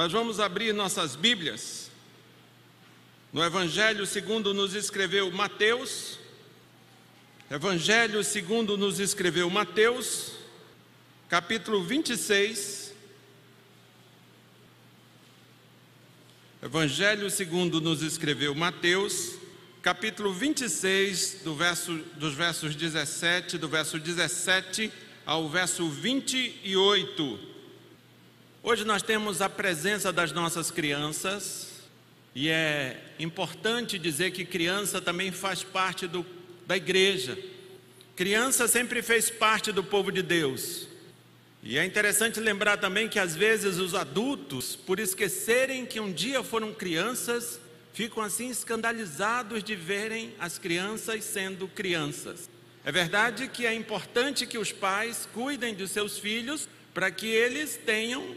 [0.00, 1.90] Nós vamos abrir nossas Bíblias
[3.34, 6.18] no Evangelho segundo nos escreveu Mateus.
[7.50, 10.32] Evangelho segundo nos escreveu Mateus,
[11.28, 12.94] capítulo 26.
[16.62, 19.34] Evangelho segundo nos escreveu Mateus,
[19.82, 24.90] capítulo 26, do verso, dos versos 17, do verso 17
[25.26, 27.49] ao verso 28.
[28.62, 31.68] Hoje nós temos a presença das nossas crianças
[32.34, 36.26] e é importante dizer que criança também faz parte do,
[36.66, 37.38] da igreja.
[38.14, 40.86] Criança sempre fez parte do povo de Deus.
[41.62, 46.42] E é interessante lembrar também que às vezes os adultos, por esquecerem que um dia
[46.42, 47.58] foram crianças,
[47.94, 52.50] ficam assim escandalizados de verem as crianças sendo crianças.
[52.84, 57.80] É verdade que é importante que os pais cuidem dos seus filhos para que eles
[57.86, 58.36] tenham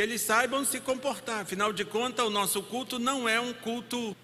[0.00, 1.42] que eles saibam se comportar.
[1.42, 4.16] Afinal de contas, o nosso culto não é um culto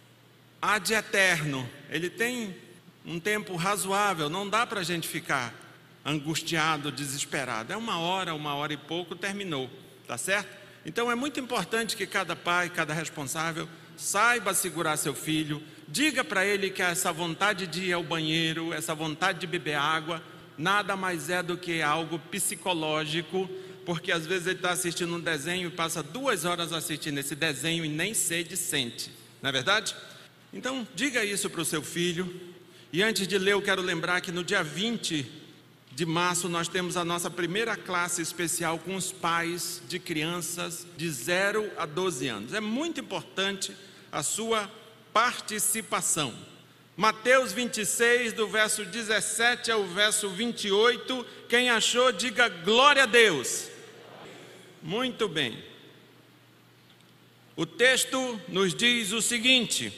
[0.62, 1.68] ad eterno.
[1.90, 2.56] Ele tem
[3.04, 5.52] um tempo razoável, não dá para a gente ficar
[6.02, 7.74] angustiado, desesperado.
[7.74, 9.68] É uma hora, uma hora e pouco, terminou,
[10.08, 10.48] tá certo?
[10.86, 16.42] Então é muito importante que cada pai, cada responsável, saiba segurar seu filho, diga para
[16.46, 20.22] ele que essa vontade de ir ao banheiro, essa vontade de beber água,
[20.56, 23.46] nada mais é do que algo psicológico
[23.86, 27.84] porque às vezes ele está assistindo um desenho e passa duas horas assistindo esse desenho
[27.84, 29.94] e nem sede sente, não é verdade?
[30.52, 32.28] Então, diga isso para o seu filho.
[32.92, 35.24] E antes de ler, eu quero lembrar que no dia 20
[35.92, 41.08] de março nós temos a nossa primeira classe especial com os pais de crianças de
[41.08, 42.54] 0 a 12 anos.
[42.54, 43.72] É muito importante
[44.10, 44.68] a sua
[45.12, 46.34] participação.
[46.96, 51.24] Mateus 26, do verso 17 ao verso 28.
[51.48, 53.75] Quem achou, diga glória a Deus.
[54.86, 55.58] Muito bem.
[57.56, 59.92] O texto nos diz o seguinte: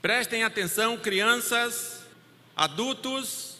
[0.00, 2.06] prestem atenção, crianças,
[2.54, 3.56] adultos,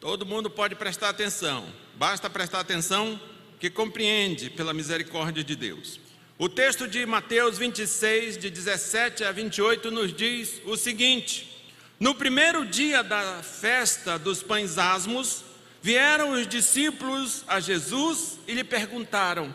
[0.00, 3.20] todo mundo pode prestar atenção, basta prestar atenção
[3.60, 6.00] que compreende pela misericórdia de Deus.
[6.36, 11.64] O texto de Mateus 26, de 17 a 28, nos diz o seguinte:
[12.00, 15.44] No primeiro dia da festa dos pães asmos,
[15.86, 19.54] Vieram os discípulos a Jesus e lhe perguntaram: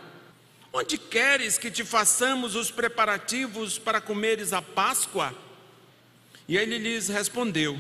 [0.72, 5.36] Onde queres que te façamos os preparativos para comeres a Páscoa?
[6.47, 7.78] E ele lhes respondeu: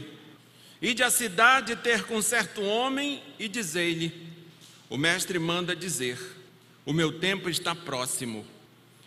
[0.81, 4.27] Ide à cidade ter com certo homem e dizei-lhe:
[4.89, 6.19] O mestre manda dizer:
[6.85, 8.45] O meu tempo está próximo.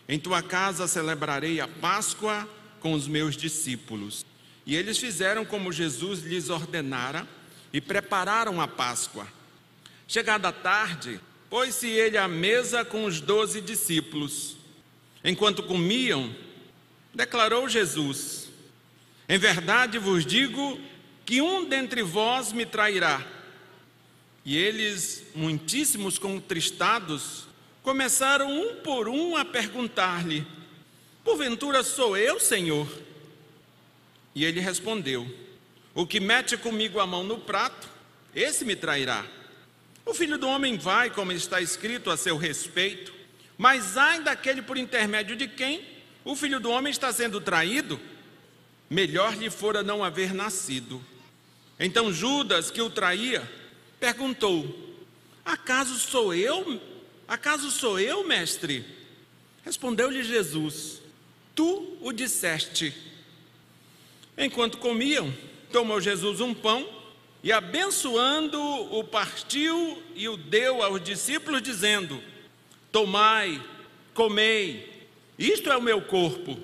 [0.09, 4.25] Em tua casa celebrarei a Páscoa com os meus discípulos.
[4.65, 7.27] E eles fizeram como Jesus lhes ordenara
[7.71, 9.34] e prepararam a Páscoa.
[10.07, 14.57] Chegada a tarde, pôs-se ele à mesa com os doze discípulos.
[15.23, 16.35] Enquanto comiam,
[17.13, 18.49] declarou Jesus:
[19.27, 20.79] Em verdade vos digo
[21.25, 23.25] que um dentre vós me trairá.
[24.45, 27.47] E eles, muitíssimos contristados,
[27.81, 30.45] começaram um por um a perguntar-lhe:
[31.23, 32.87] Porventura sou eu, Senhor?
[34.35, 35.27] E ele respondeu:
[35.95, 37.89] O que mete comigo a mão no prato,
[38.35, 39.25] esse me trairá.
[40.05, 43.11] O filho do homem vai, como está escrito a seu respeito,
[43.57, 45.83] mas ai daquele por intermédio de quem
[46.23, 47.99] o filho do homem está sendo traído,
[48.89, 51.03] melhor lhe fora não haver nascido.
[51.79, 53.49] Então Judas, que o traía,
[53.99, 54.95] perguntou:
[55.43, 56.79] Acaso sou eu?
[57.27, 58.85] Acaso sou eu, mestre?
[59.63, 61.01] Respondeu-lhe Jesus:
[61.55, 62.93] Tu o disseste.
[64.37, 65.33] Enquanto comiam,
[65.71, 66.94] tomou Jesus um pão
[67.45, 72.19] e abençoando, o partiu e o deu aos discípulos, dizendo:
[72.91, 73.63] Tomai,
[74.15, 75.07] comei,
[75.37, 76.57] isto é o meu corpo.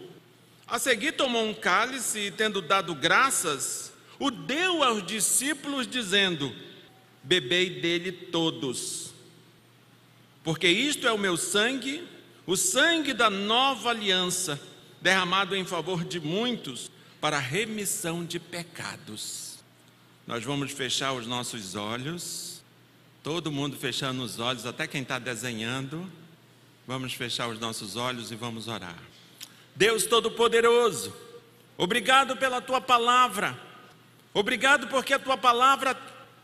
[0.66, 6.52] A seguir tomou um cálice e, tendo dado graças, o deu aos discípulos, dizendo:
[7.22, 9.14] Bebei dele todos,
[10.44, 12.08] porque isto é o meu sangue,
[12.48, 14.60] o sangue da nova aliança,
[15.00, 16.90] derramado em favor de muitos
[17.22, 19.61] para remissão de pecados.
[20.32, 22.64] Nós vamos fechar os nossos olhos,
[23.22, 26.10] todo mundo fechando os olhos, até quem está desenhando.
[26.88, 28.98] Vamos fechar os nossos olhos e vamos orar.
[29.76, 31.14] Deus Todo-Poderoso,
[31.78, 33.60] obrigado pela tua palavra,
[34.34, 36.00] obrigado porque a tua palavra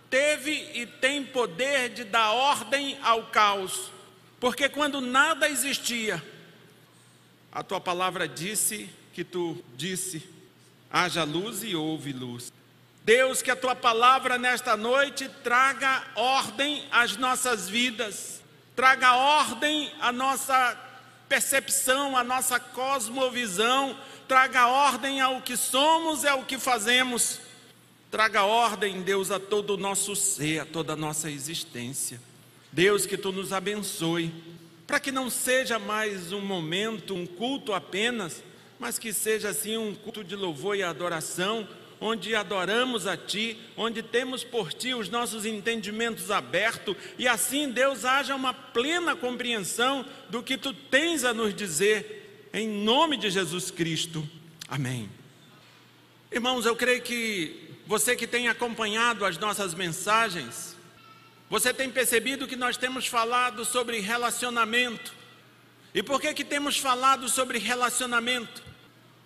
[0.10, 3.90] teve e tem poder de dar ordem ao caos,
[4.38, 6.22] porque quando nada existia,
[7.50, 10.28] a tua palavra disse que tu disse:
[10.92, 12.52] haja luz e houve luz.
[13.08, 18.44] Deus, que a tua palavra nesta noite traga ordem às nossas vidas,
[18.76, 20.78] traga ordem à nossa
[21.30, 27.40] percepção, a nossa cosmovisão, traga ordem ao que somos e ao que fazemos.
[28.12, 32.20] Traga ordem, Deus, a todo o nosso ser, a toda a nossa existência.
[32.74, 34.34] Deus, que tu nos abençoe,
[34.86, 38.44] para que não seja mais um momento, um culto apenas,
[38.78, 41.66] mas que seja assim um culto de louvor e adoração,
[42.00, 48.06] onde adoramos a Ti, onde temos por Ti os nossos entendimentos abertos, e assim, Deus,
[48.06, 53.72] haja uma plena compreensão do que Tu tens a nos dizer, em nome de Jesus
[53.72, 54.28] Cristo.
[54.68, 55.10] Amém.
[56.32, 60.76] Irmãos, eu creio que você que tem acompanhado as nossas mensagens,
[61.50, 65.14] você tem percebido que nós temos falado sobre relacionamento.
[65.94, 68.67] E por que que temos falado sobre relacionamento?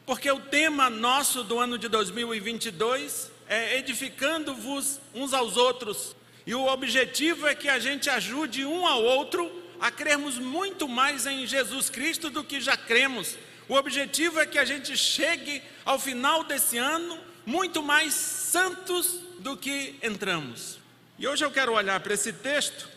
[0.05, 6.15] Porque o tema nosso do ano de 2022 é edificando-vos uns aos outros.
[6.45, 9.49] E o objetivo é que a gente ajude um ao outro
[9.79, 13.37] a crermos muito mais em Jesus Cristo do que já cremos.
[13.67, 19.55] O objetivo é que a gente chegue ao final desse ano muito mais santos do
[19.55, 20.79] que entramos.
[21.17, 22.89] E hoje eu quero olhar para esse texto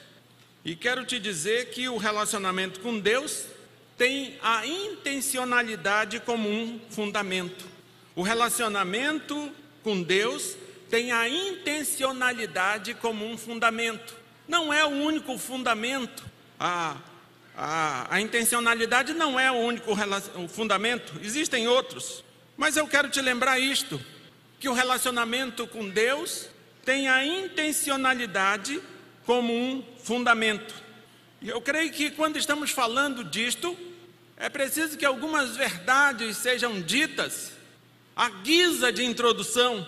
[0.64, 3.44] e quero te dizer que o relacionamento com Deus
[3.96, 7.64] tem a intencionalidade como um fundamento.
[8.16, 9.52] O relacionamento
[9.82, 10.56] com Deus
[10.90, 14.14] tem a intencionalidade como um fundamento.
[14.46, 16.24] Não é o único fundamento.
[16.58, 16.96] A,
[17.56, 22.24] a, a intencionalidade não é o único o fundamento, existem outros.
[22.56, 24.00] Mas eu quero te lembrar isto:
[24.60, 26.48] que o relacionamento com Deus
[26.84, 28.80] tem a intencionalidade
[29.24, 30.83] como um fundamento.
[31.50, 33.76] Eu creio que quando estamos falando disto,
[34.36, 37.52] é preciso que algumas verdades sejam ditas
[38.16, 39.86] à guisa de introdução.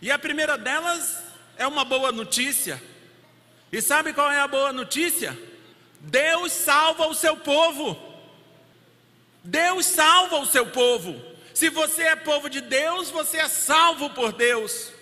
[0.00, 1.24] E a primeira delas
[1.58, 2.80] é uma boa notícia.
[3.72, 5.36] E sabe qual é a boa notícia?
[5.98, 8.00] Deus salva o seu povo.
[9.42, 11.20] Deus salva o seu povo.
[11.52, 14.92] Se você é povo de Deus, você é salvo por Deus.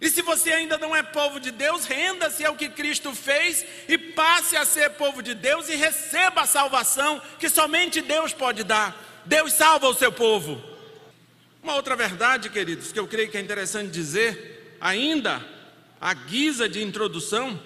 [0.00, 3.98] E se você ainda não é povo de Deus, renda-se ao que Cristo fez e
[3.98, 8.96] passe a ser povo de Deus e receba a salvação que somente Deus pode dar.
[9.26, 10.62] Deus salva o seu povo.
[11.62, 15.44] Uma outra verdade, queridos, que eu creio que é interessante dizer, ainda
[16.00, 17.60] a guisa de introdução,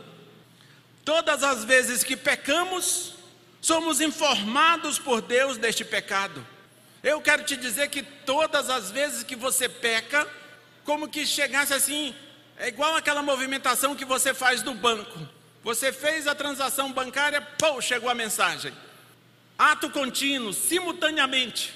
[1.04, 3.14] todas as vezes que pecamos,
[3.60, 6.44] somos informados por Deus deste pecado.
[7.00, 10.26] Eu quero te dizer que todas as vezes que você peca,
[10.84, 12.12] como que chegasse assim,
[12.58, 15.18] é igual aquela movimentação que você faz no banco.
[15.62, 18.72] Você fez a transação bancária, pô, chegou a mensagem.
[19.58, 21.74] Ato contínuo, simultaneamente,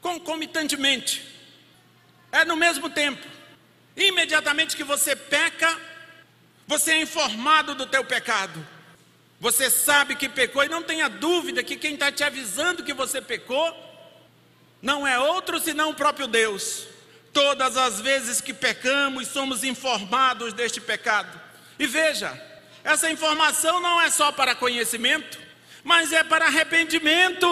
[0.00, 1.22] concomitantemente.
[2.32, 3.26] É no mesmo tempo.
[3.96, 5.78] Imediatamente que você peca,
[6.66, 8.66] você é informado do teu pecado.
[9.40, 13.20] Você sabe que pecou e não tenha dúvida que quem está te avisando que você
[13.20, 13.74] pecou
[14.80, 16.86] não é outro senão o próprio Deus.
[17.32, 21.40] Todas as vezes que pecamos, somos informados deste pecado.
[21.78, 22.40] E veja,
[22.82, 25.38] essa informação não é só para conhecimento,
[25.84, 27.46] mas é para arrependimento.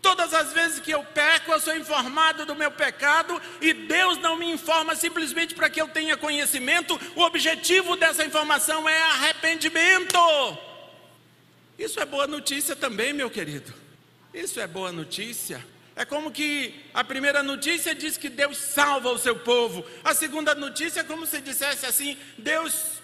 [0.00, 4.36] Todas as vezes que eu peco, eu sou informado do meu pecado e Deus não
[4.36, 6.98] me informa simplesmente para que eu tenha conhecimento.
[7.14, 10.18] O objetivo dessa informação é arrependimento.
[11.78, 13.74] Isso é boa notícia também, meu querido.
[14.32, 15.64] Isso é boa notícia.
[16.00, 19.84] É como que a primeira notícia diz que Deus salva o seu povo.
[20.02, 23.02] A segunda notícia é como se dissesse assim: Deus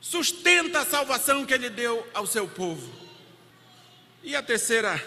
[0.00, 2.92] sustenta a salvação que ele deu ao seu povo.
[4.24, 5.00] E a terceira,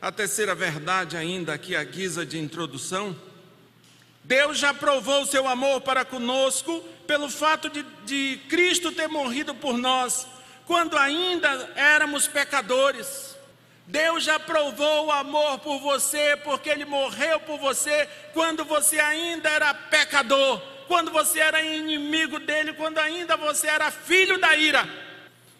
[0.00, 3.14] a terceira verdade ainda aqui a guisa de introdução,
[4.22, 9.54] Deus já provou o seu amor para conosco pelo fato de, de Cristo ter morrido
[9.54, 10.26] por nós,
[10.64, 13.33] quando ainda éramos pecadores.
[13.86, 19.48] Deus já provou o amor por você, porque Ele morreu por você quando você ainda
[19.50, 24.88] era pecador, quando você era inimigo dele, quando ainda você era filho da ira.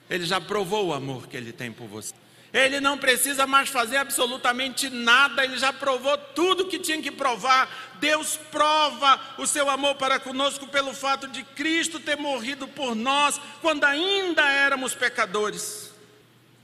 [0.08, 2.14] Ele já provou o amor que Ele tem por você.
[2.54, 7.68] Ele não precisa mais fazer absolutamente nada, ele já provou tudo que tinha que provar.
[7.98, 13.40] Deus prova o seu amor para conosco pelo fato de Cristo ter morrido por nós
[13.60, 15.92] quando ainda éramos pecadores.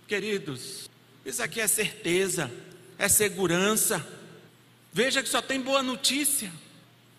[0.06, 0.89] Queridos,
[1.24, 2.50] isso aqui é certeza,
[2.98, 4.04] é segurança.
[4.92, 6.52] Veja que só tem boa notícia.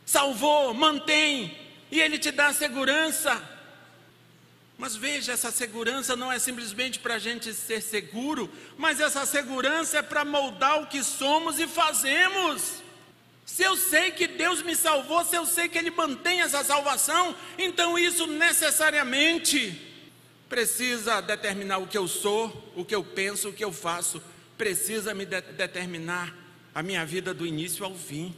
[0.05, 1.57] Salvou, mantém,
[1.91, 3.41] e Ele te dá segurança.
[4.77, 9.99] Mas veja, essa segurança não é simplesmente para a gente ser seguro, mas essa segurança
[9.99, 12.81] é para moldar o que somos e fazemos.
[13.45, 17.35] Se eu sei que Deus me salvou, se eu sei que Ele mantém essa salvação,
[17.57, 19.90] então isso necessariamente
[20.51, 24.21] precisa determinar o que eu sou, o que eu penso, o que eu faço,
[24.57, 26.35] precisa me de determinar
[26.75, 28.35] a minha vida do início ao fim.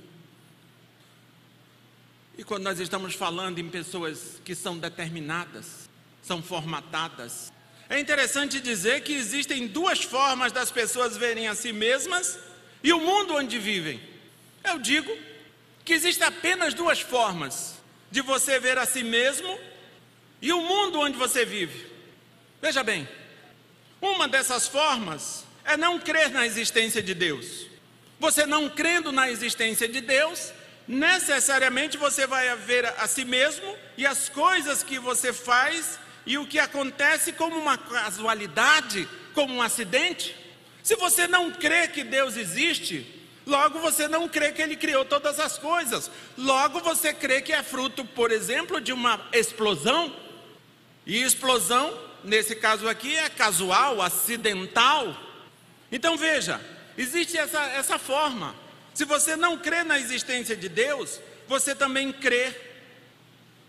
[2.38, 5.90] E quando nós estamos falando em pessoas que são determinadas,
[6.22, 7.52] são formatadas,
[7.90, 12.38] é interessante dizer que existem duas formas das pessoas verem a si mesmas
[12.84, 14.00] e o mundo onde vivem.
[14.64, 15.12] Eu digo
[15.84, 19.58] que existem apenas duas formas de você ver a si mesmo
[20.40, 21.93] e o mundo onde você vive.
[22.64, 23.06] Veja bem,
[24.02, 27.68] uma dessas formas é não crer na existência de Deus.
[28.22, 30.54] Você não crendo na existência de Deus,
[30.88, 36.48] necessariamente você vai ver a si mesmo e as coisas que você faz e o
[36.48, 40.34] que acontece como uma casualidade, como um acidente.
[40.82, 43.06] Se você não crê que Deus existe,
[43.46, 46.10] logo você não crê que Ele criou todas as coisas.
[46.38, 50.16] Logo você crê que é fruto, por exemplo, de uma explosão.
[51.06, 55.16] E explosão, nesse caso aqui, é casual, acidental.
[55.92, 56.60] Então veja,
[56.98, 58.56] existe essa, essa forma.
[58.94, 62.54] Se você não crê na existência de Deus, você também crê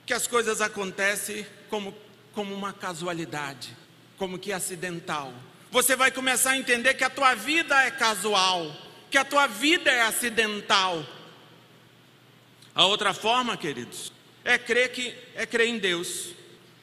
[0.06, 1.96] que as coisas acontecem como,
[2.32, 3.76] como uma casualidade,
[4.18, 5.32] como que acidental.
[5.70, 8.74] Você vai começar a entender que a tua vida é casual,
[9.10, 11.04] que a tua vida é acidental.
[12.74, 14.12] A outra forma, queridos,
[14.44, 16.30] é crer que é crer em Deus.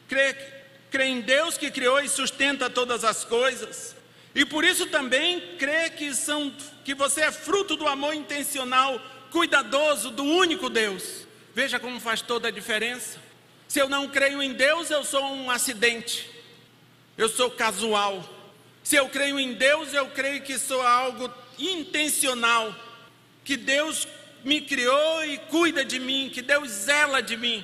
[0.07, 0.60] Crer,
[0.91, 3.95] crer em Deus que criou e sustenta todas as coisas.
[4.35, 10.11] E por isso também crê que, são, que você é fruto do amor intencional, cuidadoso
[10.11, 11.25] do único Deus.
[11.55, 13.19] Veja como faz toda a diferença.
[13.67, 16.29] Se eu não creio em Deus, eu sou um acidente,
[17.17, 18.23] eu sou casual.
[18.83, 22.75] Se eu creio em Deus, eu creio que sou algo intencional,
[23.45, 24.07] que Deus
[24.43, 27.63] me criou e cuida de mim, que Deus zela de mim.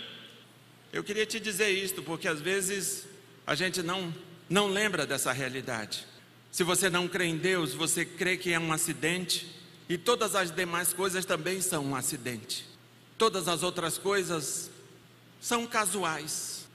[0.94, 3.07] Eu queria te dizer isto, porque às vezes
[3.48, 4.14] a gente não,
[4.50, 6.06] não lembra dessa realidade.
[6.52, 9.48] Se você não crê em Deus, você crê que é um acidente,
[9.88, 12.66] e todas as demais coisas também são um acidente.
[13.18, 14.70] Todas as outras coisas
[15.40, 16.68] são casuais.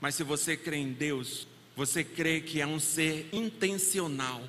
[0.00, 4.40] Mas se você crê em Deus, você crê que é um ser intencional.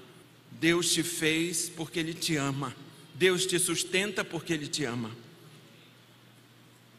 [0.52, 2.76] Deus te fez porque Ele te ama.
[3.16, 5.10] Deus te sustenta porque Ele te ama.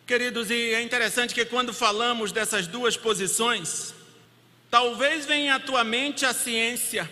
[0.07, 3.95] Queridos, e é interessante que quando falamos dessas duas posições,
[4.73, 7.07] talvez venha à tua mente a ciência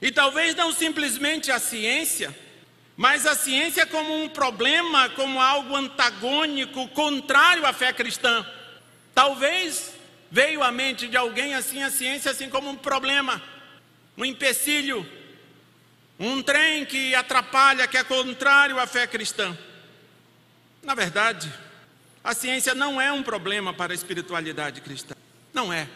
[0.00, 2.34] e talvez não simplesmente a ciência,
[2.96, 8.42] mas a ciência como um problema, como algo antagônico, contrário à fé cristã.
[9.14, 9.92] Talvez
[10.30, 13.42] veio à mente de alguém assim a ciência assim como um problema,
[14.16, 15.06] um empecilho,
[16.18, 19.54] um trem que atrapalha, que é contrário à fé cristã.
[20.82, 21.52] Na verdade,
[22.24, 25.14] a ciência não é um problema para a espiritualidade cristã.
[25.52, 25.86] Não é.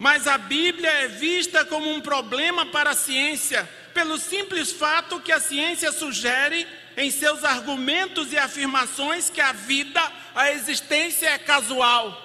[0.00, 5.30] Mas a Bíblia é vista como um problema para a ciência, pelo simples fato que
[5.30, 6.66] a ciência sugere
[6.96, 10.00] em seus argumentos e afirmações que a vida,
[10.34, 12.18] a existência é casual.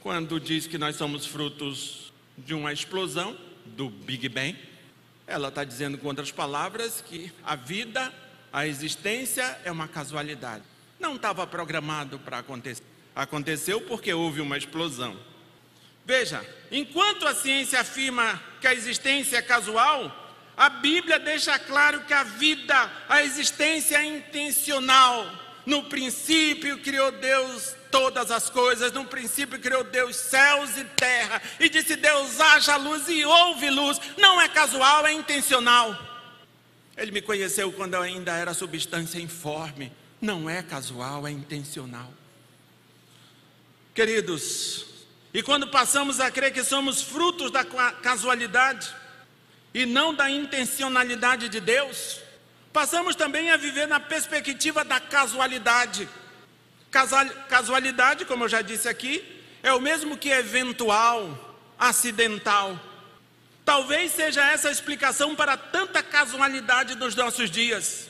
[0.00, 4.58] Quando diz que nós somos frutos de uma explosão, do Big Bang,
[5.28, 8.12] ela está dizendo com outras palavras que a vida,
[8.52, 10.64] a existência é uma casualidade.
[10.98, 12.82] Não estava programado para acontecer.
[13.14, 15.16] Aconteceu porque houve uma explosão.
[16.10, 22.12] Veja, enquanto a ciência afirma que a existência é casual, a Bíblia deixa claro que
[22.12, 25.24] a vida, a existência é intencional.
[25.64, 31.68] No princípio criou Deus todas as coisas, no princípio criou Deus céus e terra, e
[31.68, 34.00] disse Deus haja luz e houve luz.
[34.18, 35.96] Não é casual, é intencional.
[36.96, 39.92] Ele me conheceu quando eu ainda era substância informe.
[40.20, 42.12] Não é casual, é intencional.
[43.94, 44.89] Queridos,
[45.32, 48.92] e quando passamos a crer que somos frutos da casualidade
[49.72, 52.20] e não da intencionalidade de Deus,
[52.72, 56.08] passamos também a viver na perspectiva da casualidade.
[57.48, 59.24] Casualidade, como eu já disse aqui,
[59.62, 62.78] é o mesmo que eventual, acidental.
[63.64, 68.08] Talvez seja essa a explicação para tanta casualidade nos nossos dias.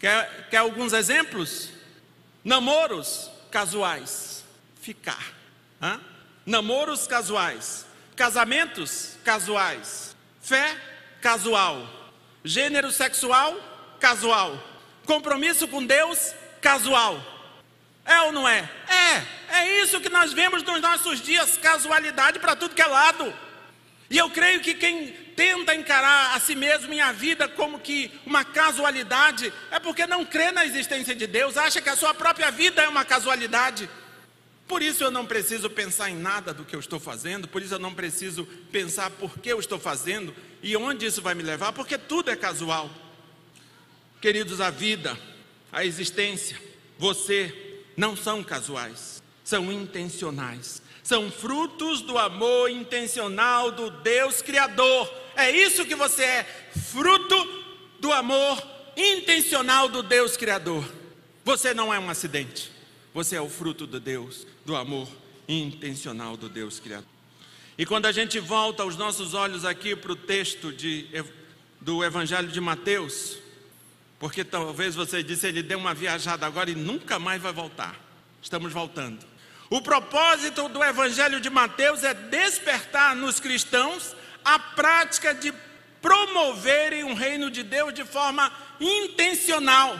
[0.00, 1.68] Quer, quer alguns exemplos?
[2.42, 4.44] Namoros casuais.
[4.80, 5.32] Ficar.
[5.80, 6.00] Hã?
[6.44, 10.76] Namoros casuais, casamentos casuais, fé
[11.20, 11.86] casual,
[12.44, 13.54] gênero sexual
[14.00, 14.60] casual,
[15.06, 17.20] compromisso com Deus casual.
[18.04, 18.68] É ou não é?
[18.88, 23.32] É, é isso que nós vemos nos nossos dias, casualidade para tudo que é lado.
[24.10, 28.10] E eu creio que quem tenta encarar a si mesmo e a vida como que
[28.26, 32.50] uma casualidade, é porque não crê na existência de Deus, acha que a sua própria
[32.50, 33.88] vida é uma casualidade.
[34.72, 37.74] Por isso eu não preciso pensar em nada do que eu estou fazendo, por isso
[37.74, 41.74] eu não preciso pensar por que eu estou fazendo e onde isso vai me levar,
[41.74, 42.90] porque tudo é casual.
[44.18, 45.14] Queridos, a vida,
[45.70, 46.58] a existência,
[46.98, 55.06] você não são casuais, são intencionais, são frutos do amor intencional do Deus Criador.
[55.36, 56.44] É isso que você é,
[56.90, 57.36] fruto
[58.00, 60.82] do amor intencional do Deus Criador.
[61.44, 62.71] Você não é um acidente,
[63.12, 65.08] você é o fruto de Deus, do amor
[65.48, 67.08] intencional do Deus Criador.
[67.76, 71.06] E quando a gente volta os nossos olhos aqui para o texto de,
[71.80, 73.38] do Evangelho de Mateus,
[74.18, 77.98] porque talvez você disse, ele deu uma viajada agora e nunca mais vai voltar.
[78.40, 79.26] Estamos voltando.
[79.68, 84.14] O propósito do Evangelho de Mateus é despertar nos cristãos
[84.44, 85.52] a prática de
[86.00, 89.98] promoverem o reino de Deus de forma intencional.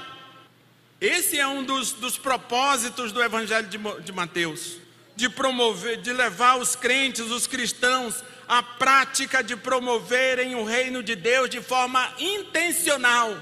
[1.03, 4.77] Esse é um dos, dos propósitos do Evangelho de, de Mateus,
[5.17, 11.17] de promover, de levar os crentes, os cristãos, à prática de promoverem o reino de
[11.17, 13.37] Deus de forma intencional.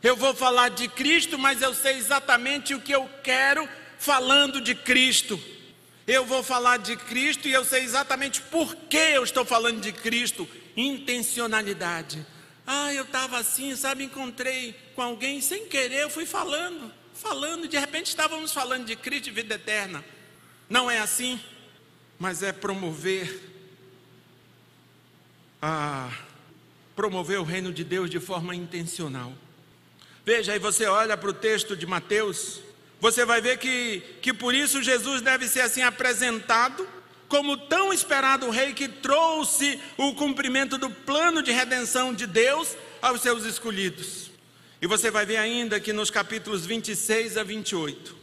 [0.00, 3.68] Eu vou falar de Cristo, mas eu sei exatamente o que eu quero
[3.98, 5.42] falando de Cristo.
[6.06, 9.90] Eu vou falar de Cristo e eu sei exatamente por que eu estou falando de
[9.90, 10.48] Cristo.
[10.76, 12.24] Intencionalidade.
[12.66, 17.78] Ah, eu estava assim, sabe, encontrei com alguém sem querer, eu fui falando, falando, de
[17.78, 20.04] repente estávamos falando de Cristo e vida eterna.
[20.68, 21.40] Não é assim,
[22.18, 23.50] mas é promover
[25.60, 26.10] a
[26.94, 29.32] promover o reino de Deus de forma intencional.
[30.24, 32.60] Veja, aí você olha para o texto de Mateus,
[33.00, 36.86] você vai ver que, que por isso Jesus deve ser assim apresentado
[37.32, 43.22] como tão esperado rei que trouxe o cumprimento do plano de redenção de Deus aos
[43.22, 44.30] seus escolhidos.
[44.82, 48.14] E você vai ver ainda que nos capítulos 26 a 28,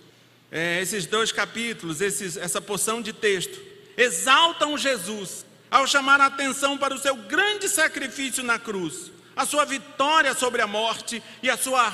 [0.51, 3.59] é, esses dois capítulos, esses, essa porção de texto,
[3.97, 9.65] exaltam Jesus ao chamar a atenção para o seu grande sacrifício na cruz a sua
[9.65, 11.91] vitória sobre a morte e a sua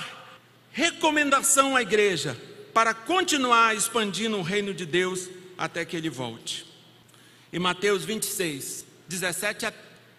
[0.74, 2.36] recomendação à igreja
[2.74, 6.75] para continuar expandindo o reino de Deus até que ele volte.
[7.52, 9.68] Em Mateus 26, 17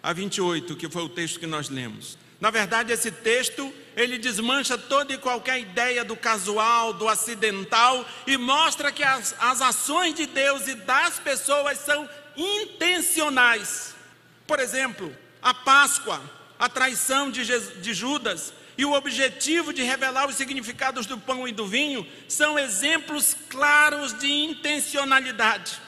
[0.02, 2.16] a 28, que foi o texto que nós lemos.
[2.40, 8.36] Na verdade, esse texto, ele desmancha toda e qualquer ideia do casual, do acidental e
[8.36, 13.94] mostra que as, as ações de Deus e das pessoas são intencionais.
[14.46, 16.20] Por exemplo, a Páscoa
[16.58, 17.44] a traição de,
[17.80, 22.58] de Judas e o objetivo de revelar os significados do pão e do vinho são
[22.58, 25.80] exemplos claros de intencionalidade.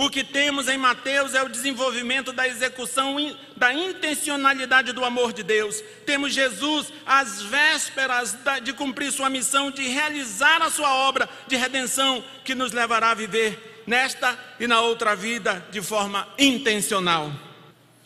[0.00, 3.16] O que temos em Mateus é o desenvolvimento da execução
[3.56, 5.82] da intencionalidade do amor de Deus.
[6.06, 12.22] Temos Jesus às vésperas de cumprir sua missão de realizar a sua obra de redenção
[12.44, 17.32] que nos levará a viver nesta e na outra vida de forma intencional.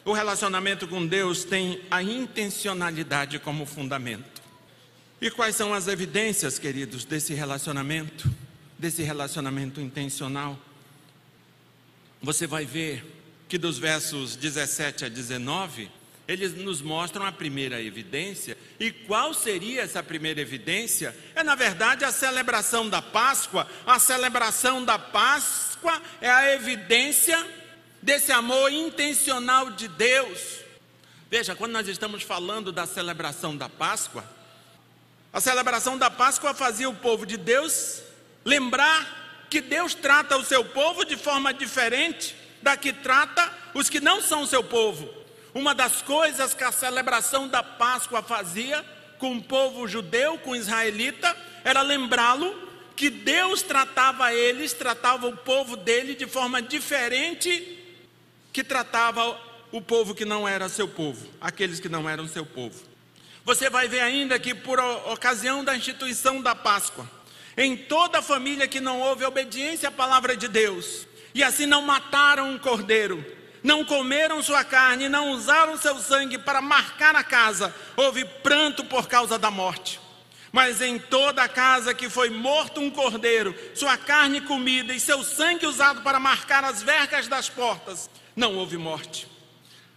[0.03, 4.41] O relacionamento com Deus tem a intencionalidade como fundamento.
[5.21, 8.31] E quais são as evidências, queridos, desse relacionamento,
[8.79, 10.59] desse relacionamento intencional?
[12.23, 13.05] Você vai ver
[13.49, 15.91] que dos versos 17 a 19,
[16.29, 18.57] eles nos mostram a primeira evidência.
[18.79, 21.17] E qual seria essa primeira evidência?
[21.35, 23.67] É, na verdade, a celebração da Páscoa.
[23.85, 27.45] A celebração da Páscoa é a evidência
[28.01, 30.61] desse amor intencional de Deus.
[31.29, 34.25] Veja, quando nós estamos falando da celebração da Páscoa,
[35.33, 38.01] a celebração da Páscoa fazia o povo de Deus
[38.45, 39.22] lembrar
[39.53, 44.23] que Deus trata o seu povo de forma diferente da que trata os que não
[44.23, 45.07] são seu povo.
[45.53, 48.83] Uma das coisas que a celebração da Páscoa fazia
[49.19, 55.37] com o povo judeu, com o israelita, era lembrá-lo que Deus tratava eles, tratava o
[55.37, 57.79] povo dele de forma diferente
[58.55, 59.39] que tratava
[59.71, 62.83] o povo que não era seu povo, aqueles que não eram seu povo.
[63.45, 67.07] Você vai ver ainda que, por ocasião da instituição da Páscoa,
[67.57, 71.83] em toda a família que não houve obediência à palavra de Deus, e assim não
[71.83, 73.25] mataram um cordeiro,
[73.63, 79.07] não comeram sua carne, não usaram seu sangue para marcar a casa, houve pranto por
[79.07, 80.01] causa da morte.
[80.51, 85.25] Mas em toda a casa que foi morto um cordeiro, sua carne comida e seu
[85.25, 89.27] sangue usado para marcar as vergas das portas, não houve morte.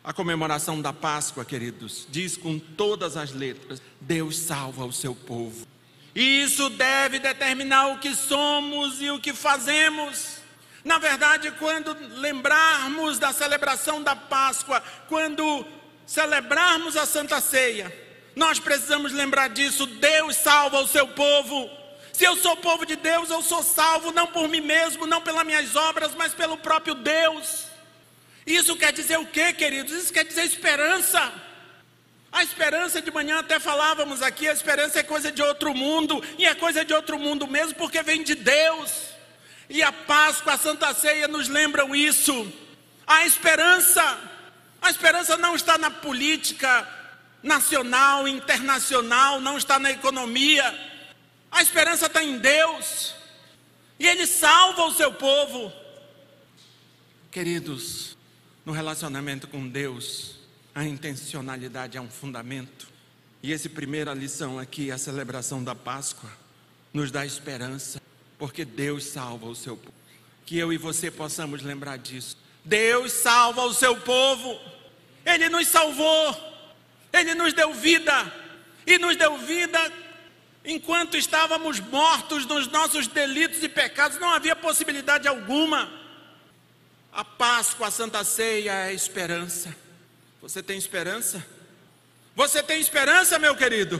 [0.01, 5.67] A comemoração da Páscoa, queridos, diz com todas as letras: Deus salva o seu povo.
[6.15, 10.37] E isso deve determinar o que somos e o que fazemos.
[10.81, 15.67] Na verdade, quando lembrarmos da celebração da Páscoa, quando
[16.05, 17.93] celebrarmos a Santa Ceia,
[18.33, 19.85] nós precisamos lembrar disso.
[19.85, 21.69] Deus salva o seu povo.
[22.13, 25.45] Se eu sou povo de Deus, eu sou salvo não por mim mesmo, não pelas
[25.45, 27.65] minhas obras, mas pelo próprio Deus.
[28.47, 29.91] Isso quer dizer o que, queridos?
[29.91, 31.33] Isso quer dizer esperança.
[32.35, 36.45] A esperança de manhã até falávamos aqui, a esperança é coisa de outro mundo, e
[36.45, 38.91] é coisa de outro mundo mesmo porque vem de Deus.
[39.69, 42.51] E a Páscoa, a Santa Ceia nos lembram isso.
[43.07, 44.19] A esperança,
[44.81, 46.85] a esperança não está na política
[47.41, 50.77] nacional, internacional, não está na economia.
[51.49, 53.15] A esperança está em Deus.
[53.97, 55.71] E Ele salva o seu povo.
[57.31, 58.17] Queridos,
[58.65, 60.34] no relacionamento com Deus,
[60.75, 62.89] a intencionalidade é um fundamento.
[63.41, 66.29] E essa primeira lição aqui, a celebração da Páscoa,
[66.93, 68.01] nos dá esperança,
[68.37, 69.93] porque Deus salva o seu povo.
[70.45, 72.37] Que eu e você possamos lembrar disso.
[72.63, 74.59] Deus salva o seu povo.
[75.25, 76.35] Ele nos salvou.
[77.13, 78.33] Ele nos deu vida.
[78.85, 79.79] E nos deu vida
[80.65, 85.89] enquanto estávamos mortos nos nossos delitos e pecados, não havia possibilidade alguma.
[87.13, 89.84] A Páscoa, a Santa Ceia é a esperança.
[90.45, 91.43] Você tem esperança?
[92.35, 93.99] Você tem esperança, meu querido?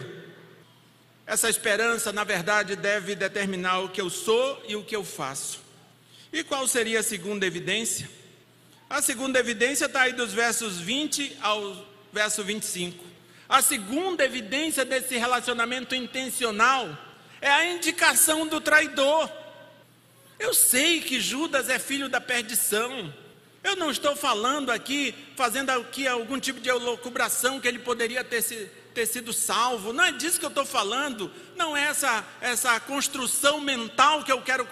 [1.26, 5.60] Essa esperança, na verdade, deve determinar o que eu sou e o que eu faço.
[6.32, 8.08] E qual seria a segunda evidência?
[8.88, 13.04] A segunda evidência está aí dos versos 20 ao verso 25.
[13.50, 16.96] A segunda evidência desse relacionamento intencional
[17.42, 19.32] é a indicação do traidor.
[20.38, 23.12] Eu sei que Judas é filho da perdição.
[23.66, 28.44] Eu não estou falando aqui, fazendo aqui algum tipo de elucubração que ele poderia ter,
[28.44, 29.92] se, ter sido salvo.
[29.92, 31.32] Não é disso que eu estou falando.
[31.56, 34.68] Não é essa, essa construção mental que eu, quero,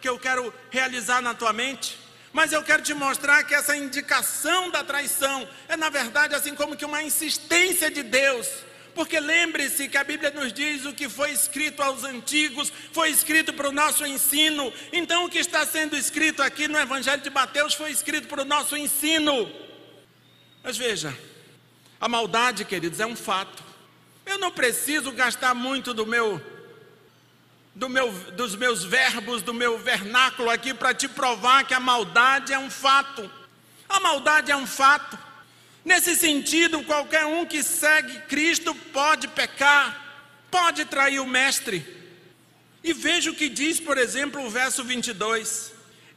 [0.00, 1.98] que eu quero realizar na tua mente.
[2.32, 6.76] Mas eu quero te mostrar que essa indicação da traição é, na verdade, assim como
[6.76, 8.46] que uma insistência de Deus
[8.96, 13.52] porque lembre-se que a Bíblia nos diz o que foi escrito aos antigos, foi escrito
[13.52, 14.72] para o nosso ensino.
[14.90, 18.44] Então, o que está sendo escrito aqui no Evangelho de Mateus foi escrito para o
[18.46, 19.52] nosso ensino.
[20.64, 21.16] Mas veja,
[22.00, 23.62] a maldade, queridos, é um fato.
[24.24, 26.40] Eu não preciso gastar muito do meu,
[27.74, 32.54] do meu, dos meus verbos, do meu vernáculo aqui para te provar que a maldade
[32.54, 33.30] é um fato.
[33.86, 35.25] A maldade é um fato.
[35.86, 41.86] Nesse sentido, qualquer um que segue Cristo pode pecar, pode trair o Mestre.
[42.82, 45.72] E veja o que diz, por exemplo, o verso 22.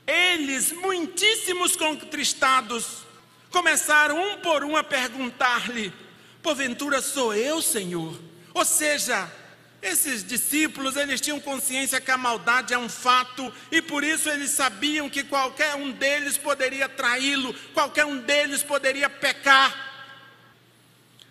[0.07, 3.03] Eles, muitíssimos contristados,
[3.51, 5.93] começaram um por um a perguntar-lhe:
[6.41, 8.19] Porventura sou eu, Senhor?
[8.55, 9.31] Ou seja,
[9.81, 14.51] esses discípulos, eles tinham consciência que a maldade é um fato e por isso eles
[14.51, 19.87] sabiam que qualquer um deles poderia traí-lo, qualquer um deles poderia pecar.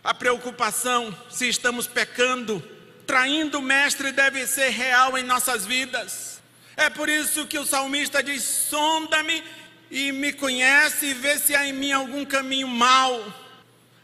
[0.03, 2.63] A preocupação se estamos pecando,
[3.07, 6.41] traindo o mestre deve ser real em nossas vidas.
[6.75, 9.45] É por isso que o salmista diz: "Sonda-me
[9.91, 13.48] e me conhece e vê se há em mim algum caminho mau."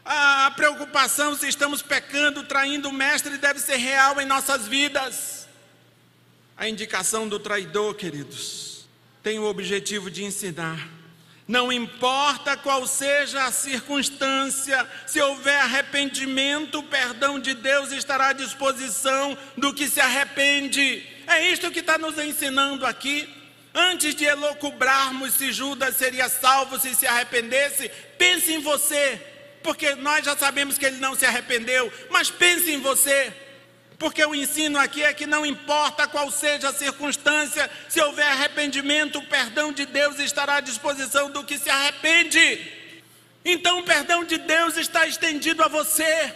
[0.05, 5.47] A preocupação se estamos pecando, traindo o Mestre, deve ser real em nossas vidas.
[6.55, 8.85] A indicação do traidor, queridos,
[9.23, 10.87] tem o objetivo de ensinar.
[11.47, 18.33] Não importa qual seja a circunstância, se houver arrependimento, o perdão de Deus estará à
[18.33, 21.03] disposição do que se arrepende.
[21.25, 23.27] É isto que está nos ensinando aqui.
[23.73, 29.34] Antes de elocubrarmos se Judas seria salvo se se arrependesse, pense em você
[29.65, 33.33] porque nós já sabemos que ele não se arrependeu, mas pense em você.
[33.97, 39.17] Porque o ensino aqui é que não importa qual seja a circunstância, se houver arrependimento,
[39.17, 42.61] o perdão de Deus estará à disposição do que se arrepende.
[43.43, 46.35] Então o perdão de Deus está estendido a você.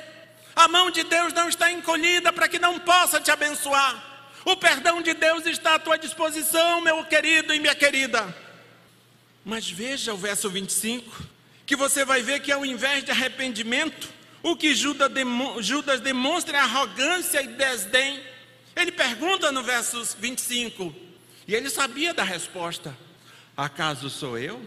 [0.56, 4.32] A mão de Deus não está encolhida para que não possa te abençoar.
[4.44, 8.36] O perdão de Deus está à tua disposição, meu querido e minha querida.
[9.46, 11.39] Mas veja o verso 25
[11.70, 14.10] que você vai ver que ao invés de arrependimento,
[14.42, 18.24] o que Judas demonstra é arrogância e desdém.
[18.76, 20.92] Ele pergunta no verso 25,
[21.48, 22.98] e ele sabia da resposta:
[23.56, 24.60] Acaso sou eu?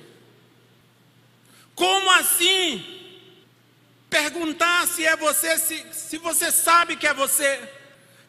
[1.75, 2.85] Como assim?
[4.09, 7.69] Perguntar se é você, se, se você sabe que é você.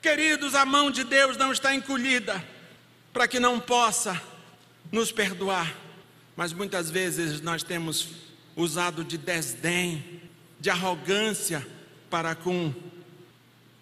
[0.02, 2.44] Queridos, a mão de Deus não está encolhida
[3.14, 4.20] para que não possa
[4.92, 5.72] nos perdoar,
[6.36, 10.22] mas muitas vezes nós temos usado de desdém,
[10.60, 11.66] de arrogância
[12.10, 12.74] para com,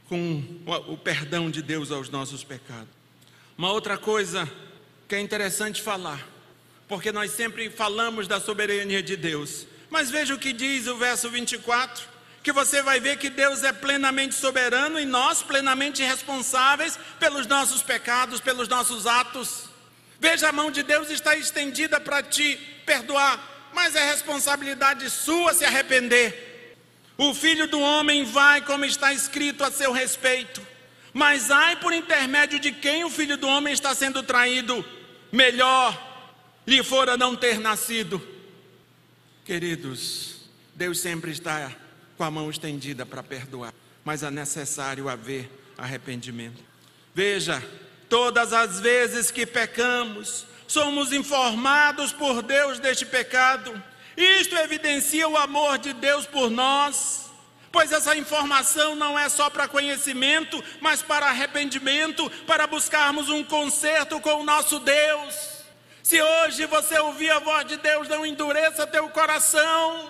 [0.07, 2.89] com o perdão de Deus aos nossos pecados.
[3.57, 4.49] Uma outra coisa
[5.07, 6.25] que é interessante falar,
[6.87, 11.29] porque nós sempre falamos da soberania de Deus, mas veja o que diz o verso
[11.29, 12.07] 24:
[12.43, 17.83] que você vai ver que Deus é plenamente soberano e nós plenamente responsáveis pelos nossos
[17.83, 19.69] pecados, pelos nossos atos.
[20.19, 22.55] Veja, a mão de Deus está estendida para te
[22.85, 23.39] perdoar,
[23.73, 26.75] mas é responsabilidade sua se arrepender.
[27.17, 30.61] O filho do homem vai, como está escrito a seu respeito,
[31.13, 34.83] mas ai por intermédio de quem o filho do homem está sendo traído,
[35.31, 36.09] melhor
[36.65, 38.21] lhe fora não ter nascido.
[39.45, 41.71] Queridos, Deus sempre está
[42.17, 46.63] com a mão estendida para perdoar, mas é necessário haver arrependimento.
[47.13, 47.61] Veja,
[48.07, 53.81] todas as vezes que pecamos, somos informados por Deus deste pecado.
[54.15, 57.29] Isto evidencia o amor de Deus por nós,
[57.71, 64.19] pois essa informação não é só para conhecimento, mas para arrependimento, para buscarmos um conserto
[64.21, 65.35] com o nosso Deus.
[66.01, 70.09] Se hoje você ouvir a voz de Deus, não endureça teu coração,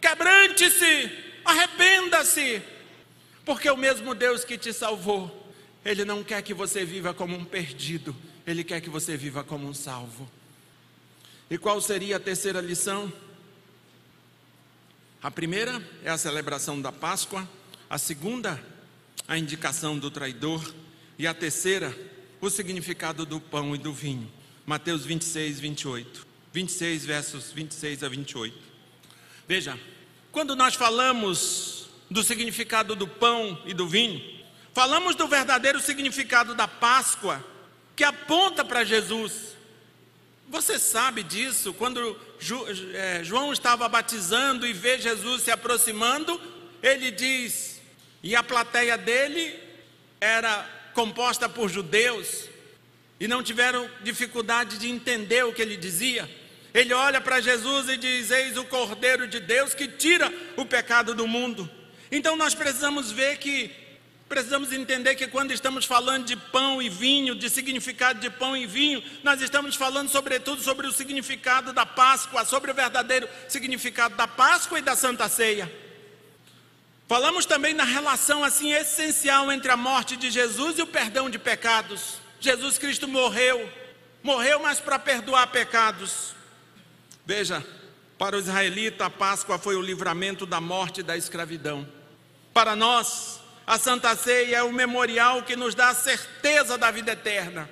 [0.00, 1.10] quebrante-se,
[1.42, 2.62] arrependa-se,
[3.46, 5.50] porque o mesmo Deus que te salvou,
[5.84, 8.14] Ele não quer que você viva como um perdido,
[8.46, 10.28] Ele quer que você viva como um salvo.
[11.50, 13.12] E qual seria a terceira lição?
[15.22, 17.48] A primeira é a celebração da Páscoa,
[17.88, 18.60] a segunda,
[19.28, 20.74] a indicação do traidor,
[21.18, 21.96] e a terceira,
[22.40, 24.30] o significado do pão e do vinho.
[24.66, 26.26] Mateus 26, 28.
[26.52, 28.58] 26, versos 26 a 28.
[29.46, 29.78] Veja,
[30.32, 34.20] quando nós falamos do significado do pão e do vinho,
[34.72, 37.44] falamos do verdadeiro significado da Páscoa,
[37.96, 39.56] que aponta para Jesus.
[40.48, 41.72] Você sabe disso?
[41.72, 42.18] Quando
[42.94, 46.40] é, João estava batizando e vê Jesus se aproximando,
[46.82, 47.80] ele diz,
[48.22, 49.58] e a plateia dele
[50.20, 52.48] era composta por judeus,
[53.18, 56.28] e não tiveram dificuldade de entender o que ele dizia.
[56.74, 61.14] Ele olha para Jesus e diz: Eis o Cordeiro de Deus que tira o pecado
[61.14, 61.70] do mundo.
[62.10, 63.70] Então nós precisamos ver que,
[64.32, 68.66] precisamos entender que quando estamos falando de pão e vinho, de significado de pão e
[68.66, 74.26] vinho, nós estamos falando sobretudo sobre o significado da Páscoa, sobre o verdadeiro significado da
[74.26, 75.70] Páscoa e da Santa Ceia.
[77.06, 81.38] Falamos também na relação assim essencial entre a morte de Jesus e o perdão de
[81.38, 82.14] pecados.
[82.40, 83.70] Jesus Cristo morreu,
[84.22, 86.34] morreu, mas para perdoar pecados.
[87.26, 87.62] Veja,
[88.16, 91.86] para o israelita, a Páscoa foi o livramento da morte e da escravidão.
[92.54, 97.12] Para nós, a Santa Ceia é o memorial que nos dá a certeza da vida
[97.12, 97.68] eterna.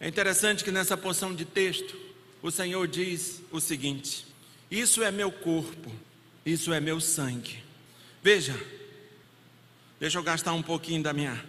[0.00, 1.98] É interessante que nessa porção de texto,
[2.42, 4.26] o Senhor diz o seguinte:
[4.70, 5.92] Isso é meu corpo,
[6.46, 7.62] isso é meu sangue.
[8.22, 8.54] Veja,
[9.98, 11.44] deixa eu gastar um pouquinho da minha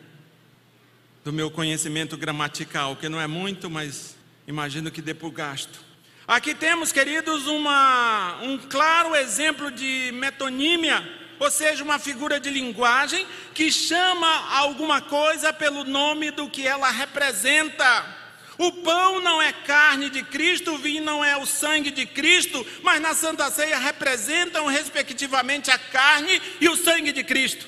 [1.24, 4.16] do meu conhecimento gramatical, que não é muito, mas
[4.48, 5.80] imagino que dê por gasto.
[6.28, 11.08] Aqui temos, queridos, uma, um claro exemplo de metonímia,
[11.40, 16.92] ou seja, uma figura de linguagem que chama alguma coisa pelo nome do que ela
[16.92, 18.18] representa.
[18.58, 22.66] O pão não é carne de Cristo, o vinho não é o sangue de Cristo,
[22.84, 27.66] mas na Santa Ceia representam respectivamente a carne e o sangue de Cristo.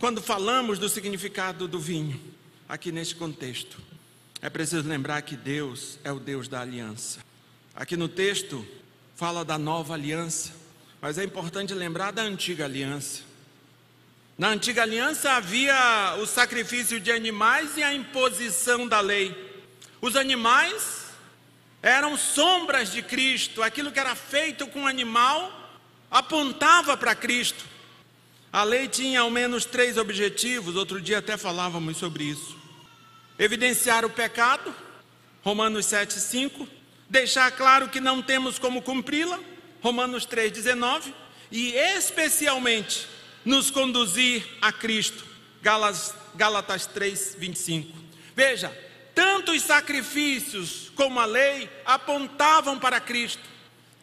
[0.00, 2.20] Quando falamos do significado do vinho,
[2.68, 3.78] aqui neste contexto,
[4.42, 7.20] é preciso lembrar que Deus é o Deus da aliança.
[7.74, 8.66] Aqui no texto
[9.14, 10.52] fala da nova aliança,
[11.06, 13.22] mas é importante lembrar da antiga aliança.
[14.36, 19.32] Na antiga aliança havia o sacrifício de animais e a imposição da lei.
[20.00, 21.06] Os animais
[21.80, 25.78] eram sombras de Cristo, aquilo que era feito com o animal
[26.10, 27.64] apontava para Cristo.
[28.52, 32.58] A lei tinha ao menos três objetivos, outro dia até falávamos sobre isso
[33.38, 34.74] evidenciar o pecado,
[35.44, 36.66] Romanos 7:5,
[37.08, 39.38] deixar claro que não temos como cumpri-la,
[39.86, 41.14] Romanos 3:19,
[41.48, 43.06] e especialmente
[43.44, 45.24] nos conduzir a Cristo,
[46.34, 47.94] Gálatas 3:25.
[48.34, 48.76] Veja,
[49.14, 53.44] tanto os sacrifícios como a lei apontavam para Cristo.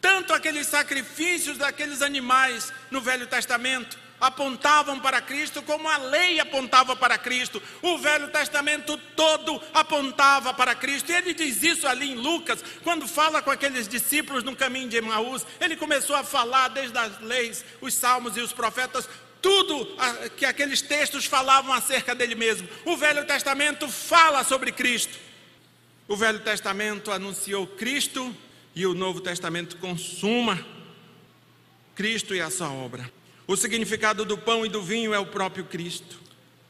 [0.00, 6.96] Tanto aqueles sacrifícios daqueles animais no Velho Testamento, apontavam para Cristo, como a lei apontava
[6.96, 11.10] para Cristo, o Velho Testamento todo apontava para Cristo.
[11.10, 14.96] E ele diz isso ali em Lucas, quando fala com aqueles discípulos no caminho de
[14.96, 19.08] Emaús, ele começou a falar desde as leis, os salmos e os profetas,
[19.42, 19.94] tudo
[20.38, 22.66] que aqueles textos falavam acerca dele mesmo.
[22.86, 25.18] O Velho Testamento fala sobre Cristo.
[26.08, 28.34] O Velho Testamento anunciou Cristo
[28.74, 30.64] e o Novo Testamento consuma
[31.94, 33.10] Cristo e a sua obra.
[33.46, 36.18] O significado do pão e do vinho é o próprio Cristo.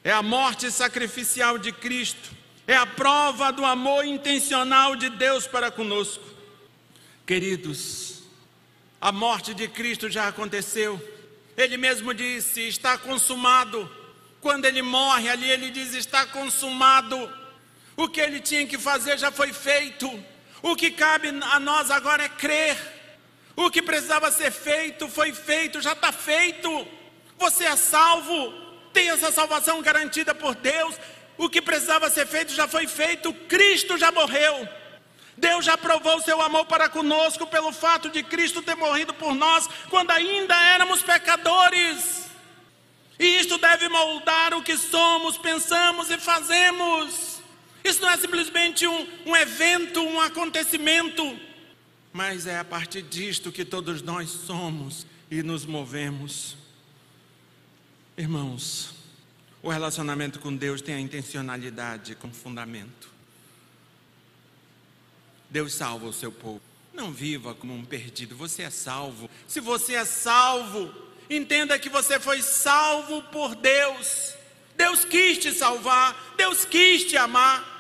[0.03, 2.31] É a morte sacrificial de Cristo.
[2.67, 6.25] É a prova do amor intencional de Deus para conosco.
[7.27, 8.23] Queridos,
[9.01, 11.01] a morte de Cristo já aconteceu.
[11.57, 13.91] Ele mesmo disse: Está consumado.
[14.41, 17.31] Quando ele morre ali, ele diz: Está consumado.
[17.97, 20.11] O que ele tinha que fazer já foi feito.
[20.61, 22.77] O que cabe a nós agora é crer.
[23.57, 26.87] O que precisava ser feito foi feito, já está feito.
[27.39, 28.53] Você é salvo,
[28.93, 30.97] tem essa salvação garantida por Deus.
[31.37, 33.33] O que precisava ser feito já foi feito.
[33.49, 34.69] Cristo já morreu.
[35.37, 39.35] Deus já provou o seu amor para conosco pelo fato de Cristo ter morrido por
[39.35, 42.25] nós quando ainda éramos pecadores.
[43.19, 47.43] E isto deve moldar o que somos, pensamos e fazemos.
[47.83, 51.39] Isso não é simplesmente um, um evento, um acontecimento,
[52.15, 56.57] mas é a partir disto que todos nós somos e nos movemos.
[58.17, 58.95] Irmãos,
[59.61, 63.11] o relacionamento com Deus tem a intencionalidade como fundamento.
[65.51, 66.63] Deus salva o seu povo.
[66.93, 69.29] Não viva como um perdido, você é salvo.
[69.49, 70.95] Se você é salvo,
[71.29, 74.35] entenda que você foi salvo por Deus.
[74.77, 77.74] Deus quis te salvar, Deus quis te amar.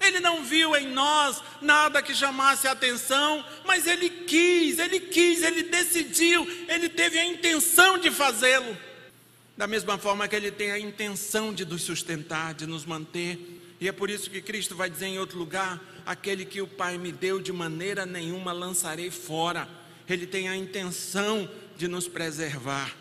[0.00, 5.42] Ele não viu em nós nada que chamasse a atenção, mas ele quis, ele quis,
[5.42, 8.76] ele decidiu, ele teve a intenção de fazê-lo.
[9.56, 13.60] Da mesma forma que ele tem a intenção de nos sustentar, de nos manter.
[13.80, 16.96] E é por isso que Cristo vai dizer em outro lugar: aquele que o Pai
[16.96, 19.68] me deu, de maneira nenhuma lançarei fora.
[20.08, 22.94] Ele tem a intenção de nos preservar.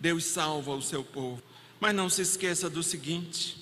[0.00, 1.42] Deus salva o seu povo.
[1.78, 3.57] Mas não se esqueça do seguinte: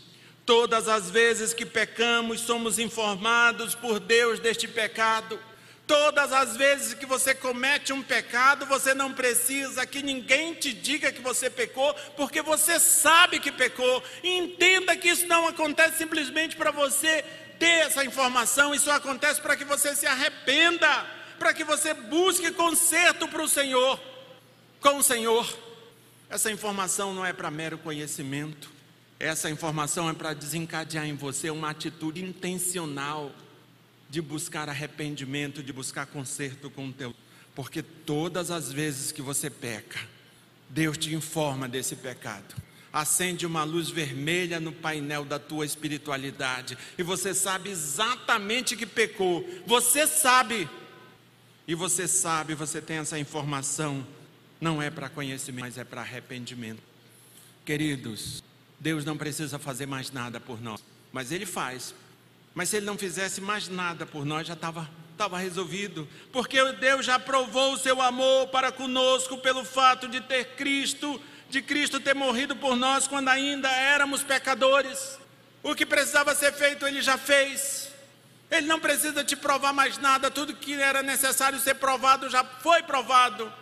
[0.46, 5.38] todas as vezes que pecamos, somos informados por Deus deste pecado.
[5.86, 11.12] Todas as vezes que você comete um pecado, você não precisa que ninguém te diga
[11.12, 14.02] que você pecou, porque você sabe que pecou.
[14.22, 17.24] E entenda que isso não acontece simplesmente para você
[17.58, 21.06] ter essa informação, isso acontece para que você se arrependa,
[21.38, 24.00] para que você busque conserto para o Senhor,
[24.80, 25.46] com o Senhor.
[26.28, 28.75] Essa informação não é para mero conhecimento,
[29.18, 33.32] essa informação é para desencadear em você uma atitude intencional
[34.08, 37.14] de buscar arrependimento, de buscar conserto com o teu.
[37.54, 40.00] Porque todas as vezes que você peca,
[40.68, 42.54] Deus te informa desse pecado
[42.96, 49.46] acende uma luz vermelha no painel da tua espiritualidade, e você sabe exatamente que pecou,
[49.66, 50.66] você sabe,
[51.68, 54.06] e você sabe, você tem essa informação,
[54.58, 56.80] não é para conhecimento, mas é para arrependimento.
[57.66, 58.42] Queridos,
[58.78, 61.94] Deus não precisa fazer mais nada por nós, mas Ele faz.
[62.54, 67.06] Mas se Ele não fizesse mais nada por nós, já estava estava resolvido, porque Deus
[67.06, 72.14] já provou o seu amor para conosco pelo fato de ter Cristo de Cristo ter
[72.14, 75.18] morrido por nós quando ainda éramos pecadores.
[75.62, 77.90] O que precisava ser feito, Ele já fez.
[78.50, 82.82] Ele não precisa te provar mais nada, tudo que era necessário ser provado já foi
[82.82, 83.52] provado.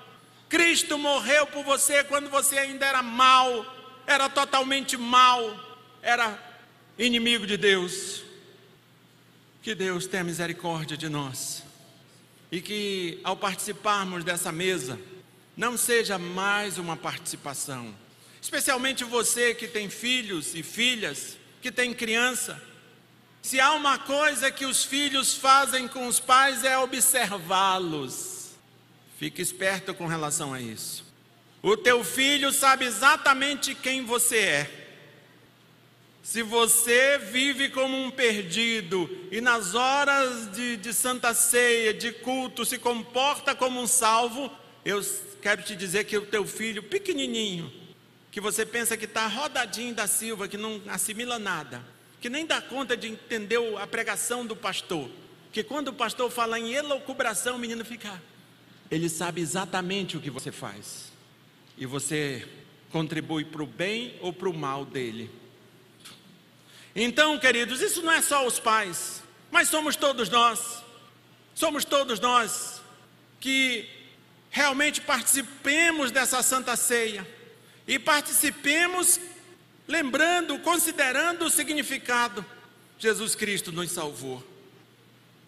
[0.48, 3.64] Cristo morreu por você quando você ainda era mal,
[4.06, 5.58] era totalmente mal,
[6.02, 6.38] era
[6.98, 8.22] inimigo de Deus.
[9.62, 11.64] Que Deus tenha misericórdia de nós
[12.54, 14.96] e que ao participarmos dessa mesa,
[15.56, 17.92] não seja mais uma participação.
[18.40, 22.62] Especialmente você que tem filhos e filhas, que tem criança.
[23.42, 28.52] Se há uma coisa que os filhos fazem com os pais é observá-los.
[29.18, 31.03] Fique esperto com relação a isso.
[31.64, 34.70] O teu filho sabe exatamente quem você é.
[36.22, 42.66] Se você vive como um perdido e nas horas de, de santa ceia, de culto,
[42.66, 44.50] se comporta como um salvo,
[44.84, 45.00] eu
[45.40, 47.72] quero te dizer que o teu filho pequenininho,
[48.30, 51.82] que você pensa que está rodadinho da Silva, que não assimila nada,
[52.20, 55.08] que nem dá conta de entender a pregação do pastor,
[55.50, 58.22] que quando o pastor fala em elocubração, o menino fica,
[58.90, 61.13] ele sabe exatamente o que você faz,
[61.76, 62.46] e você
[62.90, 65.30] contribui para o bem ou para o mal dele.
[66.94, 70.84] Então, queridos, isso não é só os pais, mas somos todos nós,
[71.54, 72.80] somos todos nós
[73.40, 73.88] que
[74.50, 77.26] realmente participemos dessa santa ceia
[77.86, 79.18] e participemos
[79.88, 82.46] lembrando, considerando o significado.
[82.96, 84.42] Jesus Cristo nos salvou.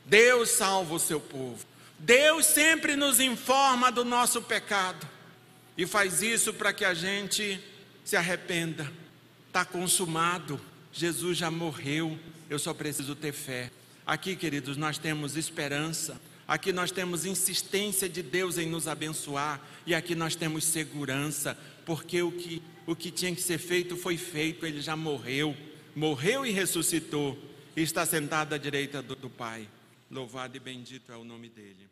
[0.05, 1.65] Deus salva o seu povo.
[1.99, 5.16] Deus sempre nos informa do nosso pecado
[5.77, 7.61] e faz isso para que a gente
[8.05, 8.91] se arrependa.
[9.49, 10.61] Está consumado.
[10.93, 12.18] Jesus já morreu.
[12.49, 13.70] Eu só preciso ter fé.
[14.07, 16.20] Aqui, queridos, nós temos esperança.
[16.47, 22.22] Aqui nós temos insistência de Deus em nos abençoar e aqui nós temos segurança, porque
[22.22, 25.57] o que, o que tinha que ser feito foi feito, ele já morreu,
[25.95, 27.37] morreu e ressuscitou,
[27.77, 29.68] e está sentado à direita do, do Pai.
[30.09, 31.89] Louvado e bendito é o nome dele.